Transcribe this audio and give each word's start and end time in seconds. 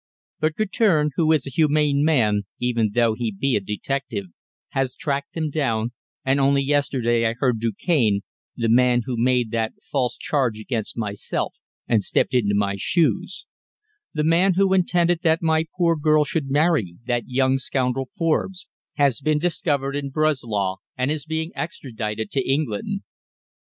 But 0.39 0.55
Guertin, 0.55 1.11
who 1.15 1.31
is 1.31 1.45
a 1.45 1.51
humane 1.51 2.03
man, 2.03 2.47
even 2.59 2.89
though 2.95 3.13
he 3.13 3.31
be 3.31 3.55
a 3.55 3.59
detective, 3.59 4.25
has 4.69 4.95
tracked 4.95 5.35
them 5.35 5.51
down, 5.51 5.91
and 6.25 6.39
only 6.39 6.63
yesterday 6.63 7.27
I 7.27 7.33
heard 7.37 7.59
Du 7.59 7.71
Cane 7.71 8.21
the 8.55 8.67
man 8.67 9.03
who 9.05 9.13
made 9.15 9.51
that 9.51 9.73
false 9.83 10.17
charge 10.17 10.59
against 10.59 10.97
myself, 10.97 11.53
and 11.87 12.03
stepped 12.03 12.33
into 12.33 12.55
my 12.55 12.77
shoes; 12.79 13.45
the 14.11 14.23
man 14.23 14.55
who 14.55 14.73
intended 14.73 15.19
that 15.21 15.43
my 15.43 15.65
poor 15.77 15.95
girl 15.95 16.23
should 16.25 16.49
marry 16.49 16.95
that 17.05 17.25
young 17.27 17.59
scoundrel 17.59 18.09
Forbes 18.17 18.67
has 18.95 19.21
been 19.21 19.37
discovered 19.37 19.95
in 19.95 20.09
Breslau, 20.09 20.77
and 20.97 21.11
is 21.11 21.27
being 21.27 21.51
extradited 21.53 22.31
to 22.31 22.41
England." 22.51 23.01